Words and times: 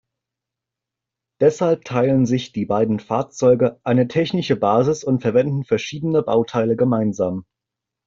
Deshalb 1.41 1.85
teilen 1.85 2.25
sich 2.25 2.51
die 2.53 2.65
beiden 2.65 2.99
Fahrzeuge 2.99 3.79
eine 3.83 4.07
technische 4.07 4.55
Basis 4.55 5.03
und 5.03 5.21
verwenden 5.21 5.63
verschiedene 5.63 6.23
Bauteile 6.23 6.75
gemeinsam. 6.75 7.45